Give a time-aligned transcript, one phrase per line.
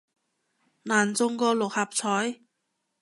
[0.81, 2.39] 難中過六合彩